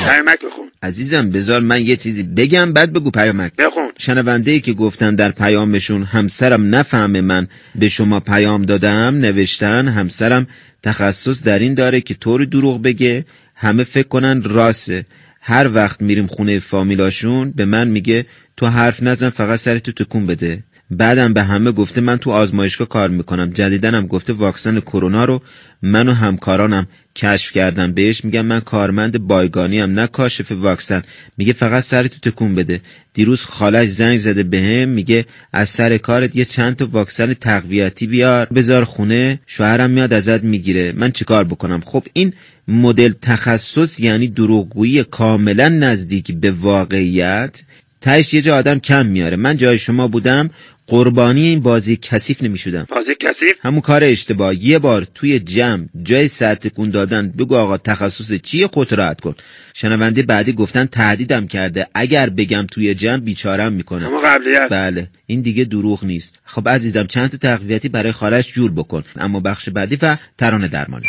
پیامک 0.09 0.39
بخون. 0.39 0.71
عزیزم 0.83 1.31
بذار 1.31 1.61
من 1.61 1.81
یه 1.81 1.97
چیزی 1.97 2.23
بگم 2.23 2.73
بعد 2.73 2.93
بگو 2.93 3.11
پیامک. 3.11 3.53
بخون. 3.59 3.74
شنونده 4.05 4.61
که 4.61 4.73
گفتن 4.73 5.15
در 5.15 5.31
پیامشون 5.31 6.03
همسرم 6.03 6.75
نفهمه 6.75 7.21
من 7.21 7.47
به 7.75 7.89
شما 7.89 8.21
پیام 8.21 8.63
دادم 8.63 9.19
نوشتن 9.19 9.89
همسرم 9.89 10.47
تخصص 10.83 11.43
در 11.43 11.59
این 11.59 11.75
داره 11.75 12.01
که 12.01 12.15
طوری 12.15 12.47
دروغ 12.47 12.83
بگه 12.83 13.25
همه 13.55 13.85
فکر 13.85 14.09
کنن 14.09 14.43
راسته. 14.43 15.05
هر 15.41 15.71
وقت 15.75 16.03
میریم 16.03 16.27
خونه 16.27 16.59
فامیلاشون 16.59 17.51
به 17.51 17.65
من 17.65 17.89
میگه 17.89 18.27
تو 18.57 18.67
حرف 18.67 19.03
نزن 19.03 19.31
فقط 19.31 19.59
سرتو 19.59 19.93
تکون 19.93 20.27
بده. 20.27 20.63
بعدم 20.91 21.33
به 21.33 21.43
همه 21.43 21.73
گفته 21.73 22.01
من 22.01 22.17
تو 22.17 22.31
آزمایشگاه 22.31 22.89
کار 22.89 23.09
می‌کنم. 23.09 23.51
جدیدنم 23.51 24.07
گفته 24.07 24.33
واکسن 24.33 24.81
کرونا 24.81 25.25
رو 25.25 25.43
من 25.83 26.09
و 26.09 26.13
همکارانم 26.13 26.87
کشف 27.17 27.53
کردم. 27.53 27.93
بهش 27.93 28.25
میگم 28.25 28.47
من 28.47 28.61
کارمند 28.61 29.19
بایگانی 29.19 29.81
هم 29.81 29.91
نه 30.01 30.07
کاشف 30.07 30.53
واکسن. 30.53 31.03
میگه 31.39 31.53
فقط 31.53 31.85
سرتو 31.85 32.31
تکون 32.31 32.55
بده. 32.55 32.81
دیروز 33.15 33.45
خالش 33.45 33.89
زنگ 33.89 34.19
زده 34.19 34.43
بهم 34.43 34.89
میگه 34.89 35.27
از 35.53 35.69
سر 35.69 35.99
کارت 35.99 36.37
یه 36.37 36.45
چند 36.45 36.77
تا 36.77 36.89
واکسن 36.93 37.35
تقویتی 37.35 38.07
بیار. 38.07 38.47
بذار 38.47 38.85
خونه 38.85 39.39
شوهرم 39.47 39.91
میاد 39.91 40.13
ازت 40.13 40.45
می‌گیره. 40.45 40.93
من 40.93 41.11
چیکار 41.11 41.45
بکنم؟ 41.45 41.81
خب 41.85 42.05
این 42.13 42.33
مدل 42.69 43.13
تخصص 43.23 44.01
یعنی 44.01 44.29
دروغگویی 44.29 45.05
کاملا 45.05 45.69
نزدیک 45.69 46.33
به 46.33 46.51
واقعیت. 46.51 47.63
تهش 48.01 48.35
یه 48.35 48.43
جا 48.43 48.57
آدم 48.57 48.79
کم 48.79 49.07
میاره. 49.07 49.37
من 49.37 49.57
جای 49.57 49.79
شما 49.79 50.09
بودم 50.09 50.51
قربانی 50.87 51.43
این 51.43 51.61
بازی 51.61 51.97
کثیف 51.97 52.43
نمی‌شدم. 52.43 52.87
بازی 52.91 53.15
کثیف؟ 53.21 53.53
همون 53.61 53.81
کار 53.81 54.05
اشتباه 54.05 54.65
یه 54.65 54.79
بار 54.79 55.07
توی 55.15 55.39
جمع 55.39 55.85
جای 56.03 56.29
سر 56.29 56.55
تکون 56.55 56.91
دادن. 56.91 57.29
بگو 57.39 57.57
آقا 57.57 57.79
تخصص 57.79 58.33
چیه 58.33 58.67
خودت 58.67 58.93
راحت 58.93 59.21
کن. 59.21 59.35
شنونده 59.75 60.23
بعدی 60.23 60.53
گفتن 60.53 60.87
تهدیدم 60.87 61.47
کرده. 61.47 61.87
اگر 61.95 62.31
بگم 62.31 62.67
توی 62.71 62.95
جمع 62.95 63.17
بیچارم 63.21 63.73
می‌کنه 63.73 64.07
اما 64.07 64.21
قبلیت 64.21 64.69
بله. 64.71 65.09
این 65.27 65.41
دیگه 65.41 65.65
دروغ 65.65 66.05
نیست. 66.05 66.39
خب 66.45 66.69
عزیزم 66.69 67.07
چند 67.07 67.31
تا 67.31 67.37
تقویتی 67.37 67.89
برای 67.89 68.13
خالش 68.13 68.53
جور 68.53 68.71
بکن. 68.71 69.05
اما 69.17 69.41
بخش 69.41 69.69
بعدی 69.69 69.99
و 70.03 70.17
ترانه 70.39 70.69
درمانی. 70.69 71.07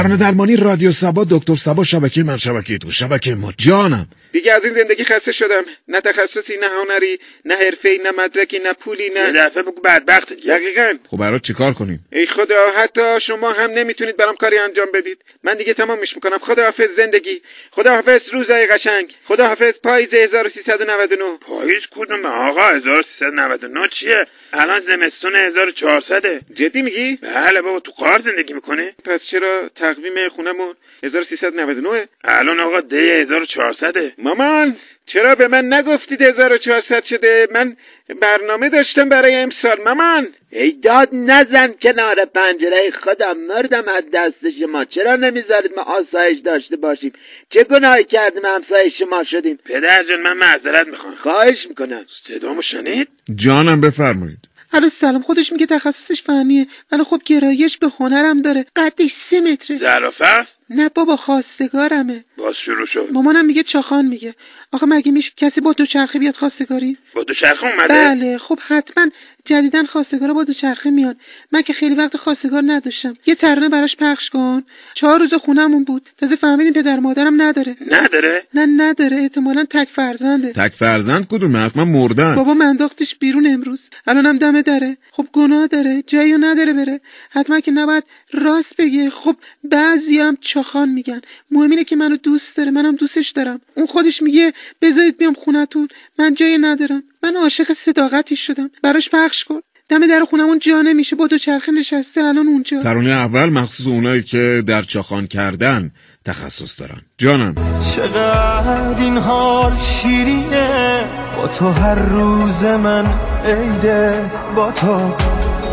ترانه 0.00 0.16
درمانی 0.16 0.56
رادیو 0.56 0.92
سبا 0.92 1.24
دکتر 1.24 1.54
سبا 1.54 1.84
شبکه 1.84 2.22
من 2.22 2.36
شبکه 2.36 2.78
تو. 2.78 2.90
شبکه 2.90 3.34
ما. 3.34 3.52
جانم. 3.58 4.06
دیگه 4.32 4.52
از 4.52 4.64
این 4.64 4.78
زندگی 4.78 5.04
خسته 5.04 5.32
شدم. 5.32 5.64
نه 5.88 6.00
تخصصی 6.00 6.56
نه 6.56 6.68
هنری 6.68 7.18
نه 7.44 7.54
حرفه‌ای 7.54 7.98
نه 7.98 8.10
مدرکی 8.10 8.58
نه 8.58 8.72
پولی 8.72 9.04
یه 9.04 9.10
نه 9.10 9.32
دفعه 9.32 9.62
بگو 9.62 9.80
بدبخت. 9.80 10.32
دقیقا. 10.32 10.94
خب 11.10 11.16
برای 11.16 11.38
چیکار 11.38 11.72
کنیم؟ 11.72 11.98
ای 12.12 12.26
خدا 12.26 12.70
حتی 12.76 13.18
شما 13.26 13.52
هم 13.52 13.70
نمی‌تونید 13.70 14.16
برام 14.16 14.36
کاری 14.36 14.58
انجام 14.58 14.86
بدید. 14.94 15.18
من 15.44 15.54
دیگه 15.54 15.74
تمامش 15.74 16.14
می‌کنم. 16.14 16.38
خدا 16.38 16.64
حافظ 16.64 16.88
زندگی. 17.00 17.42
خدا 17.70 17.94
حافظ 17.94 18.18
روزای 18.32 18.66
قشنگ. 18.66 19.14
خدا 19.24 19.44
حافظ 19.44 19.74
پاییز 19.84 20.14
1399 20.14 21.38
پاییز 21.40 21.82
کدوم 21.90 22.26
آقا؟ 22.26 22.68
1399 22.76 23.86
چیه؟ 24.00 24.26
الان 24.52 24.80
زمستون 24.80 25.36
1400 25.36 26.22
جدی 26.54 26.82
میگی؟ 26.82 27.18
بله 27.22 27.62
بابا 27.62 27.80
تو 27.80 27.92
قار 27.92 28.18
زندگی 28.24 28.52
می‌کنه 28.52 28.94
پس 29.04 29.20
چرا 29.30 29.70
تقویم 29.76 30.28
خونمون 30.28 30.74
1399 31.02 32.08
الان 32.24 32.60
آقا 32.60 32.80
دی 32.80 32.96
1400 32.96 34.12
مامان 34.22 34.76
چرا 35.06 35.34
به 35.34 35.48
من 35.48 35.72
نگفتید 35.72 36.22
1400 36.22 37.04
شده؟ 37.04 37.48
من 37.54 37.76
برنامه 38.22 38.68
داشتم 38.68 39.08
برای 39.08 39.34
امسال 39.34 39.82
مامان. 39.84 40.28
ای 40.50 40.72
داد 40.72 41.08
نزن 41.12 41.74
کنار 41.82 42.24
پنجره 42.24 42.90
خودم 43.02 43.36
مردم 43.36 43.88
از 43.88 44.04
دست 44.12 44.50
شما. 44.60 44.84
چرا 44.84 45.16
نمی‌ذارید 45.16 45.72
ما 45.76 45.82
آسایش 45.82 46.38
داشته 46.38 46.76
باشیم؟ 46.76 47.12
چه 47.50 47.64
گناهی 47.64 48.04
کردیم 48.04 48.42
همسایه 48.44 48.92
شما 48.98 49.24
شدیم؟ 49.24 49.58
پدر 49.64 50.04
جان 50.08 50.20
من 50.20 50.36
معذرت 50.36 50.86
می‌خوام. 50.86 51.14
خواهش 51.14 51.66
می‌کنم. 51.68 52.04
صدامو 52.28 52.62
شنید؟ 52.62 53.08
جانم 53.36 53.80
بفرمایید. 53.80 54.48
الو 54.72 54.90
سلام 55.00 55.22
خودش 55.22 55.52
میگه 55.52 55.66
تخصصش 55.66 56.22
فنیه 56.26 56.66
ولی 56.92 57.04
خب 57.04 57.20
گرایش 57.26 57.78
به 57.80 57.88
هنرم 57.98 58.42
داره. 58.42 58.66
قدش 58.76 59.10
سه 59.30 59.40
متره. 59.40 59.78
زرافه 59.78 60.26
است 60.26 60.59
نه 60.70 60.88
بابا 60.88 61.16
خواستگارمه. 61.16 62.24
باز 62.38 62.54
شروع 62.64 62.86
شد. 62.86 63.08
مامانم 63.12 63.44
میگه 63.44 63.62
چاخان 63.62 64.06
میگه. 64.06 64.34
آخه 64.72 64.86
مگه 64.86 65.12
میشه 65.12 65.30
کسی 65.36 65.60
با 65.60 65.72
دوچرخه 65.72 66.18
بیاد 66.18 66.34
خواستگاری؟ 66.34 66.96
با 67.14 67.22
دو 67.22 67.34
چرخه 67.34 67.66
اومده؟ 67.66 68.08
بله 68.08 68.38
خب 68.38 68.58
حتما 68.68 69.10
جدیدن 69.44 69.84
خواستگارا 69.84 70.34
با 70.34 70.44
دوچرخه 70.44 70.90
میان. 70.90 71.16
من 71.52 71.62
که 71.62 71.72
خیلی 71.72 71.94
وقت 71.94 72.16
خواستگار 72.16 72.62
نداشتم. 72.66 73.14
یه 73.26 73.34
ترانه 73.34 73.68
براش 73.68 73.96
پخش 73.98 74.30
کن. 74.32 74.62
چهار 74.94 75.18
روز 75.18 75.34
خونهمون 75.34 75.84
بود. 75.84 76.08
تازه 76.18 76.36
فهمیدیم 76.36 76.72
پدر 76.72 76.98
مادرم 76.98 77.42
نداره. 77.42 77.76
نداره؟ 77.86 78.42
نه 78.54 78.66
نداره. 78.66 79.16
احتمالا 79.16 79.64
تک 79.64 79.88
فرزنده. 79.96 80.52
تک 80.52 80.72
فرزند 80.72 81.26
کدومه؟ 81.26 81.58
حتما 81.58 81.84
مردن. 81.84 82.34
بابا 82.34 82.54
من 82.54 82.66
انداختش 82.66 83.14
بیرون 83.20 83.46
امروز. 83.46 83.80
الانم 84.06 84.38
دمه 84.38 84.62
داره 84.62 84.96
خب 85.10 85.26
گناه 85.32 85.66
داره. 85.66 86.02
جایی 86.06 86.32
نداره 86.32 86.72
بره. 86.72 87.00
حتما 87.30 87.60
که 87.60 87.70
نباید 87.70 88.04
راست 88.32 88.76
بگه. 88.78 89.10
خب 89.10 89.36
بعضی 89.64 90.18
هم 90.18 90.36
چاخان 90.62 90.88
میگن. 90.88 91.20
مهم 91.50 91.70
اینه 91.70 91.84
که 91.84 91.96
منو 91.96 92.16
دوست 92.16 92.56
داره 92.56 92.70
منم 92.70 92.96
دوستش 92.96 93.32
دارم. 93.36 93.60
اون 93.76 93.86
خودش 93.86 94.22
میگه 94.22 94.52
بذارید 94.82 95.18
بیام 95.18 95.34
خونتون 95.44 95.88
من 96.18 96.34
جایی 96.34 96.58
ندارم. 96.58 97.02
من 97.22 97.36
عاشق 97.36 97.66
صداقتی 97.84 98.36
شدم. 98.46 98.70
براش 98.82 99.04
پخش 99.12 99.44
کن. 99.48 99.60
دم 99.88 100.06
در 100.06 100.24
خونمون 100.30 100.58
جا 100.58 100.82
نمیشه 100.82 101.16
با 101.16 101.26
دوچرخه 101.26 101.72
نشسته 101.72 102.20
الان 102.20 102.48
اونجا. 102.48 102.78
ترانه 102.78 103.10
اول 103.10 103.48
مخصوص 103.48 103.86
اونایی 103.86 104.22
که 104.22 104.62
در 104.66 104.82
چاخان 104.82 105.26
کردن 105.26 105.90
تخصص 106.24 106.80
دارن. 106.80 107.00
جانم. 107.18 107.54
چقدر 107.96 109.02
این 109.02 109.16
حال 109.16 109.76
شیرینه. 109.76 111.04
با 111.36 111.46
تو 111.46 111.68
هر 111.68 111.94
روز 111.94 112.64
من 112.64 113.04
عیده. 113.44 114.30
با 114.56 114.72
تو 114.72 115.14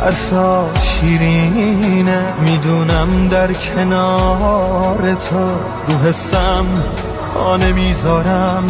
سال 0.02 0.70
شیرینه 0.82 2.24
می‌دونم 2.40 3.28
در 3.28 3.54
کنار 3.54 5.16
تو 5.30 5.38
رو 5.88 5.98
حسم 6.10 6.66
پا 7.34 7.58
نمی‌ذارم 7.58 8.64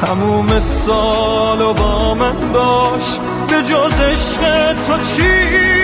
تموم 0.00 0.58
سال 0.58 1.60
و 1.60 1.72
با 1.72 2.14
من 2.14 2.52
باش 2.52 3.18
به 3.48 3.62
جز 3.62 4.00
عشق 4.00 4.72
تو 4.86 4.98
چی؟ 5.16 5.79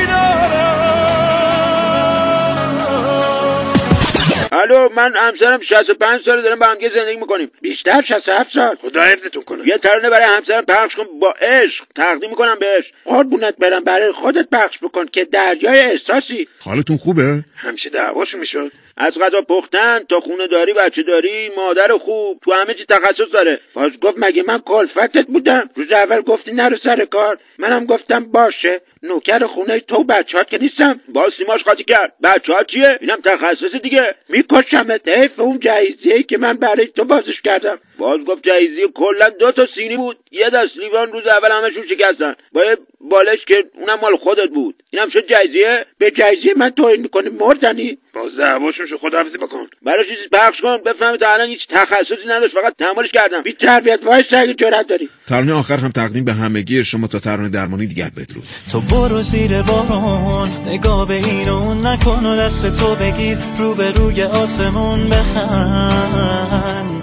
الو 4.62 4.88
من 4.96 5.12
همسرم 5.16 5.60
65 5.62 6.24
ساله 6.24 6.42
دارم 6.42 6.58
با 6.58 6.66
هم 6.66 6.76
زندگی 6.94 7.16
می‌کنیم. 7.16 7.50
بیشتر 7.62 8.02
67 8.08 8.52
سال. 8.54 8.76
خدا 8.76 9.00
حفظتون 9.04 9.42
کنه. 9.42 9.68
یه 9.68 9.78
ترانه 9.78 10.10
برای 10.10 10.36
همسرم 10.36 10.64
پخش 10.64 10.94
کن 10.94 11.04
با 11.20 11.34
عشق. 11.40 11.84
تقدیم 11.96 12.30
می‌کنم 12.30 12.56
بهش. 12.60 12.84
قربونت 13.04 13.56
برم 13.56 13.84
برای 13.84 14.12
خودت 14.12 14.48
پخش 14.52 14.78
بکن 14.82 15.06
که 15.06 15.24
دریای 15.24 15.82
احساسی. 15.84 16.48
حالتون 16.64 16.96
خوبه؟ 16.96 17.44
همیشه 17.56 17.90
دعواشون 17.90 18.40
می‌شد. 18.40 18.72
از 18.96 19.18
غذا 19.18 19.40
پختن 19.40 20.04
تا 20.08 20.20
خونه 20.20 20.46
داری 20.46 20.72
بچه 20.72 21.02
داری 21.02 21.50
مادر 21.56 21.96
خوب 21.96 22.40
تو 22.44 22.52
همه 22.52 22.74
چی 22.74 22.84
تخصص 22.84 23.32
داره. 23.32 23.60
باز 23.74 24.00
گفت 24.02 24.14
مگه 24.16 24.42
من 24.42 24.58
کلفتت 24.58 25.26
بودم؟ 25.26 25.70
روز 25.76 25.92
اول 25.92 26.20
گفتی 26.20 26.52
نرو 26.52 26.76
سر 26.76 27.04
کار. 27.04 27.38
منم 27.58 27.86
گفتم 27.86 28.24
باشه. 28.24 28.80
نوکر 29.02 29.46
خونه 29.46 29.80
تو 29.80 30.04
بچه 30.04 30.38
که 30.50 30.58
نیستم. 30.58 31.00
باز 31.08 31.32
سیماش 31.38 31.62
قاطی 31.62 31.84
کرد. 31.84 32.12
بچه 32.24 32.52
ها 32.52 32.64
چیه؟ 32.64 32.98
اینم 33.00 33.20
تخصص 33.20 33.80
دیگه. 33.82 34.14
میکشمت. 34.28 35.08
حیف 35.08 35.40
اون 35.40 35.60
جهیزیه 35.60 36.22
که 36.22 36.38
من 36.38 36.52
برای 36.52 36.86
تو 36.86 37.04
بازش 37.04 37.40
کردم. 37.44 37.78
باز 37.98 38.24
گفت 38.24 38.42
جهیزی 38.42 38.82
کلا 38.94 39.26
دو 39.38 39.52
تا 39.52 39.66
سینی 39.74 39.96
بود. 39.96 40.16
یه 40.30 40.50
دست 40.50 40.76
لیوان 40.76 41.12
روز 41.12 41.26
اول 41.26 41.52
همشون 41.52 41.86
شکستن. 41.88 42.34
با 42.52 42.64
یه 42.64 42.76
بالش 43.00 43.44
که 43.44 43.64
اونم 43.74 43.98
مال 44.02 44.16
خودت 44.16 44.48
بود. 44.48 44.74
اینم 44.90 45.08
شد 45.08 45.26
جهیزیه 45.26 45.86
به 45.98 46.10
جهیزیه 46.10 46.54
من 46.56 46.70
توهین 46.70 47.00
می‌کنی 47.00 47.28
مردنی. 47.28 47.98
باز 48.14 48.36
دعواشون 48.36 48.85
شد 48.88 48.96
خدا 48.96 49.20
حفظی 49.20 49.38
بکن 49.38 49.66
برای 49.86 50.04
چیزی 50.04 50.28
پخش 50.32 50.60
کن 50.62 50.78
بفهمی 50.86 51.18
تا 51.18 51.26
الان 51.34 51.48
هیچ 51.48 51.60
تخصصی 51.70 52.28
نداشت 52.28 52.54
فقط 52.54 52.74
تحملش 52.78 53.10
کردم. 53.14 53.42
بی 53.42 53.52
تربیت 53.52 54.00
وای 54.06 54.22
اگه 54.42 54.54
جرأت 54.54 54.86
داری. 54.88 55.08
ترانه 55.28 55.52
آخر 55.52 55.76
هم 55.76 55.90
تقدیم 55.90 56.24
به 56.24 56.32
همگی 56.32 56.84
شما 56.84 57.06
تا 57.06 57.18
ترانه 57.18 57.48
درمانی 57.48 57.86
دیگر 57.86 58.10
بدرود. 58.16 58.44
تو 58.72 58.80
برو 58.80 59.22
زیر 59.22 59.62
بارون 59.62 60.48
نگاه 60.66 61.08
به 61.08 61.14
این 61.14 61.48
اون 61.48 61.86
نکن 61.86 62.26
و 62.26 62.36
دست 62.36 62.80
تو 62.80 62.94
بگیر 62.94 63.38
رو 63.58 63.74
به 63.74 63.90
روی 63.90 64.22
آسمون 64.22 65.08
بخند. 65.08 67.02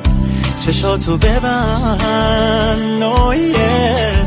چشاتو 0.65 1.17
ببند 1.17 3.03
نویه 3.03 4.22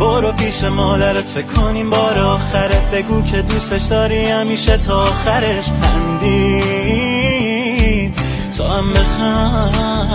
برو 0.00 0.32
پیش 0.32 0.64
مادرت 0.64 1.24
فکر 1.24 1.46
کنیم 1.46 1.90
بار 1.90 2.18
آخرت. 2.18 2.90
بگو 2.90 3.22
که 3.22 3.42
دوستش 3.42 3.82
داری 3.82 4.24
همیشه 4.24 4.76
تا 4.76 5.02
آخرش 5.02 5.64
خندید. 5.82 6.90
تو 8.56 8.64
هم 8.64 8.92
بخند. 8.92 10.10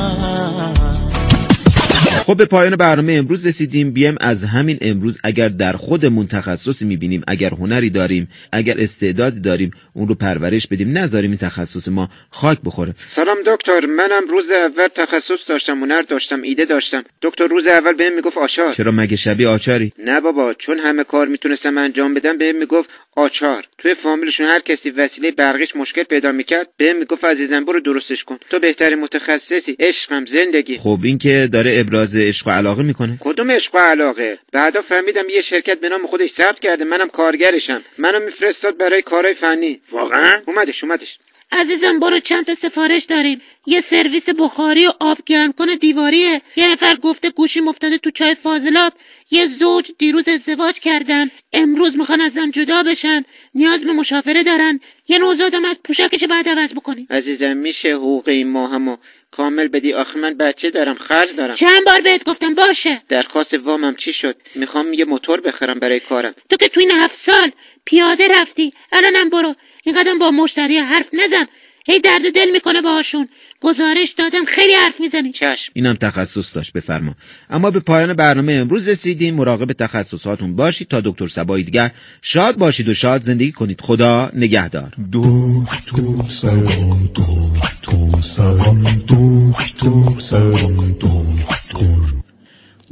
خب 2.25 2.37
به 2.37 2.45
پایان 2.45 2.75
برنامه 2.75 3.13
امروز 3.13 3.47
رسیدیم. 3.47 3.91
بیایم 3.91 4.15
از 4.21 4.43
همین 4.43 4.77
امروز 4.81 5.17
اگر 5.23 5.47
در 5.47 5.73
خودمون 5.73 6.27
تخصصی 6.27 6.85
می‌بینیم 6.85 7.23
اگر 7.27 7.49
هنری 7.49 7.89
داریم 7.89 8.27
اگر 8.51 8.75
استعدادی 8.77 9.39
داریم 9.39 9.71
اون 9.93 10.07
رو 10.07 10.15
پرورش 10.15 10.67
بدیم. 10.67 10.97
نذاریم 10.97 11.29
این 11.29 11.37
تخصص 11.37 11.87
ما 11.87 12.09
خاک 12.29 12.57
بخوره. 12.65 12.93
سلام 13.15 13.37
دکتر. 13.45 13.85
منم 13.85 14.21
روز 14.29 14.45
اول 14.65 14.87
تخصص 14.87 15.49
داشتم 15.49 15.79
هنر 15.83 16.01
داشتم 16.01 16.41
ایده 16.41 16.65
داشتم. 16.65 17.03
دکتر 17.21 17.47
روز 17.47 17.63
اول 17.67 17.93
بهم 17.93 18.15
می‌گفت 18.15 18.37
آشار 18.37 18.71
چرا 18.71 18.91
مگه 18.91 19.15
شبیه 19.15 19.47
آچاری؟ 19.47 19.91
نه 20.05 20.21
بابا 20.21 20.53
چون 20.53 20.79
همه 20.79 21.03
کار 21.03 21.27
می‌تونستم 21.27 21.77
انجام 21.77 22.13
بدم 22.13 22.37
بهم 22.37 22.55
می‌گفت 22.55 22.89
آچار. 23.15 23.63
توی 23.77 23.95
فامیلشون 24.03 24.45
هر 24.45 24.59
کسی 24.59 24.89
وسیله 24.89 25.31
برقیش 25.31 25.69
مشکل 25.75 26.03
پیدا 26.03 26.31
می‌کرد 26.31 26.67
بهم 26.77 26.99
می‌گفت 26.99 27.23
عزیزم 27.23 27.65
برو 27.65 27.79
درستش 27.79 28.23
کن. 28.27 28.37
تو 28.49 28.59
بهترین 28.59 28.99
متخصصی 28.99 29.75
عشقم 29.79 30.25
زندگی. 30.25 30.77
خب 30.77 30.99
این 31.03 31.17
که 31.17 31.49
داره 31.53 31.71
ابراز 31.79 32.14
عشق 32.21 32.47
و 32.47 32.51
علاقه 32.51 32.83
می‌کنه؟ 32.83 33.17
کدوم 33.21 33.51
عشق 33.51 33.75
و 33.75 33.79
علاقه؟ 33.79 34.39
بعدا 34.53 34.81
فهمیدم 34.81 35.29
یه 35.29 35.41
شرکت 35.41 35.79
به 35.79 35.89
نام 35.89 36.07
خودش 36.07 36.29
ثبت 36.41 36.59
کرده 36.59 36.83
منم 36.83 37.09
کارگرشم. 37.09 37.81
منو 37.97 38.19
میفرستاد 38.19 38.77
برای 38.77 39.01
کارهای 39.01 39.33
فنی. 39.33 39.81
واقعا؟ 39.91 40.33
اومدش 40.45 40.83
اومدش. 40.83 41.17
عزیزم 41.55 41.99
برو 41.99 42.19
چند 42.19 42.45
تا 42.45 42.55
سفارش 42.61 43.03
داریم. 43.03 43.41
یه 43.65 43.83
سرویس 43.89 44.23
بخاری 44.23 44.87
و 44.87 44.91
آب 44.99 45.17
گرم 45.25 45.51
کنه 45.51 45.75
دیواریه. 45.75 46.41
یه 46.55 46.67
نفر 46.67 46.95
گفته 46.95 47.29
گوشی 47.29 47.59
مفتاده 47.59 47.97
تو 47.97 48.11
چای 48.11 48.35
فاضلاب. 48.43 48.93
یه 49.31 49.49
زوج 49.59 49.91
دیروز 49.97 50.23
ازدواج 50.27 50.75
کردن. 50.75 51.31
امروز 51.53 51.97
می‌خوان 51.97 52.21
از 52.21 52.31
زن 52.33 52.51
جدا 52.51 52.83
بشن. 52.83 53.23
نیاز 53.55 53.81
به 53.81 53.93
مشاوره 53.93 54.43
دارن. 54.43 54.79
یه 55.07 55.17
نوزادم 55.17 55.65
از 55.65 55.75
پوشکش 55.83 56.23
بعد 56.23 56.49
عوض 56.49 56.69
بکنی 56.69 57.07
عزیزم 57.09 57.57
میشه 57.57 57.93
حقوق 57.93 58.27
این 58.27 58.47
ماهمو 58.47 58.97
کامل 59.31 59.67
بدی؟ 59.67 59.93
آخه 59.93 60.19
من 60.19 60.37
بچه 60.37 60.69
دارم 60.69 60.95
خرج 60.95 61.35
دارم. 61.37 61.55
چند 61.55 61.85
بار 61.85 62.01
بهت 62.01 62.23
گفتم 62.23 62.55
باشه. 62.55 63.01
درخواست 63.09 63.53
وامم 63.53 63.95
چی 63.95 64.13
شد؟ 64.13 64.35
می‌خوام 64.55 64.93
یه 64.93 65.05
موتور 65.05 65.41
بخرم 65.41 65.79
برای 65.79 65.99
کارم. 65.99 66.33
تو 66.49 66.57
که 66.61 66.67
تو 66.67 66.79
این 66.79 66.91
هفت 66.91 67.15
سال 67.31 67.51
پیاده 67.85 68.23
رفتی. 68.27 68.73
الانم 68.91 69.29
برو. 69.29 69.55
اینقدر 69.85 70.13
با 70.19 70.31
مشتری 70.31 70.77
حرف 70.77 71.05
نزن. 71.13 71.45
هی 71.87 71.99
درد 71.99 72.21
دل 72.35 72.51
می‌کنه 72.51 72.81
باهاشون. 72.81 73.27
گزارش 73.61 74.09
دادم 74.17 74.45
خیلی 74.55 74.73
حرف 74.73 74.93
می‌زنی. 74.99 75.31
چشم. 75.31 75.71
اینم 75.73 75.93
تخصص 75.93 76.55
داشت 76.55 76.73
بفرما. 76.73 77.15
اما 77.49 77.71
به 77.71 77.79
پایان 77.79 78.13
برنامه 78.13 78.53
امروز 78.53 78.89
رسیدیم. 78.89 79.35
مراقب 79.35 79.71
تخصصاتون 79.73 80.55
باشید 80.55 80.87
تا 80.87 81.01
دکتر 81.01 81.27
سبایی 81.27 81.63
دیگر 81.63 81.91
شاد 82.21 82.57
باشید 82.57 82.89
و 82.89 82.93
شاد 82.93 83.21
زندگی 83.21 83.51
کنید. 83.51 83.81
خدا 83.81 84.31
نگهدار. 84.33 84.91
دکتر 85.13 86.29
سبا 86.29 86.95
دکتر 87.15 88.21
سبا 88.21 88.75
دکتر 89.09 90.19
سبا 90.19 90.71
دکتر 91.01 91.95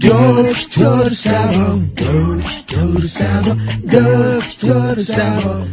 دکتر 0.01 1.09
سبا 1.09 1.79
دکتر 1.97 3.07
سبا 3.07 3.55
دکتر 3.91 5.01
سبا. 5.01 5.63